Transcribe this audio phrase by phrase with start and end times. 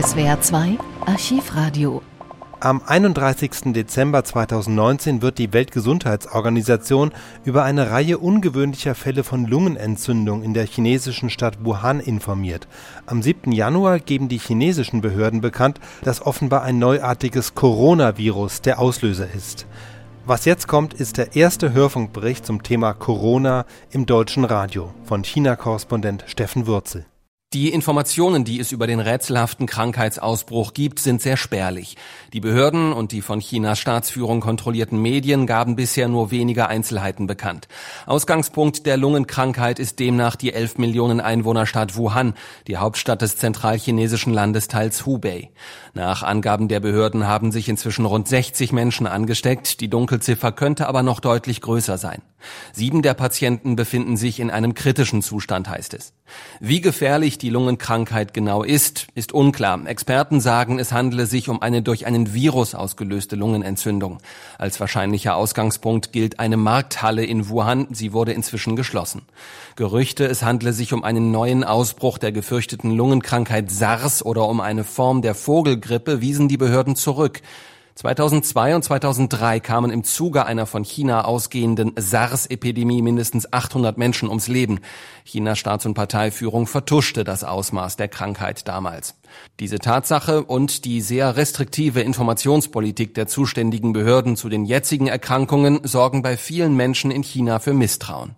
[0.00, 2.02] SWR 2 Archivradio
[2.60, 3.72] am 31.
[3.72, 7.10] Dezember 2019 wird die Weltgesundheitsorganisation
[7.44, 12.68] über eine Reihe ungewöhnlicher Fälle von Lungenentzündung in der chinesischen Stadt Wuhan informiert.
[13.06, 13.50] Am 7.
[13.50, 19.66] Januar geben die chinesischen Behörden bekannt, dass offenbar ein neuartiges Coronavirus der Auslöser ist.
[20.26, 26.22] Was jetzt kommt, ist der erste Hörfunkbericht zum Thema Corona im deutschen Radio von China-Korrespondent
[26.28, 27.04] Steffen Würzel.
[27.54, 31.96] Die Informationen, die es über den rätselhaften Krankheitsausbruch gibt, sind sehr spärlich.
[32.34, 37.66] Die Behörden und die von Chinas Staatsführung kontrollierten Medien gaben bisher nur wenige Einzelheiten bekannt.
[38.04, 42.34] Ausgangspunkt der Lungenkrankheit ist demnach die 11 Millionen Einwohnerstadt Wuhan,
[42.66, 45.48] die Hauptstadt des zentralchinesischen Landesteils Hubei.
[45.94, 49.80] Nach Angaben der Behörden haben sich inzwischen rund 60 Menschen angesteckt.
[49.80, 52.20] Die Dunkelziffer könnte aber noch deutlich größer sein.
[52.72, 56.12] Sieben der Patienten befinden sich in einem kritischen Zustand, heißt es.
[56.60, 59.86] Wie gefährlich die Lungenkrankheit genau ist, ist unklar.
[59.86, 64.18] Experten sagen, es handele sich um eine durch einen Virus ausgelöste Lungenentzündung.
[64.58, 67.88] Als wahrscheinlicher Ausgangspunkt gilt eine Markthalle in Wuhan.
[67.90, 69.22] Sie wurde inzwischen geschlossen.
[69.76, 74.84] Gerüchte, es handle sich um einen neuen Ausbruch der gefürchteten Lungenkrankheit SARS oder um eine
[74.84, 77.40] Form der Vogelgrippe, wiesen die Behörden zurück.
[77.98, 84.46] 2002 und 2003 kamen im Zuge einer von China ausgehenden SARS-Epidemie mindestens 800 Menschen ums
[84.46, 84.78] Leben.
[85.24, 89.16] Chinas Staats- und Parteiführung vertuschte das Ausmaß der Krankheit damals.
[89.58, 96.22] Diese Tatsache und die sehr restriktive Informationspolitik der zuständigen Behörden zu den jetzigen Erkrankungen sorgen
[96.22, 98.36] bei vielen Menschen in China für Misstrauen.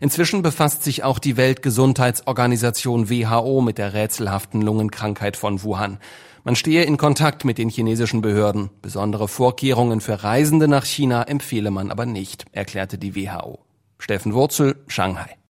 [0.00, 5.98] Inzwischen befasst sich auch die Weltgesundheitsorganisation WHO mit der rätselhaften Lungenkrankheit von Wuhan.
[6.44, 8.70] Man stehe in Kontakt mit den chinesischen Behörden.
[8.80, 13.58] Besondere Vorkehrungen für Reisende nach China empfehle man aber nicht, erklärte die WHO.
[13.98, 15.37] Steffen Wurzel, Shanghai.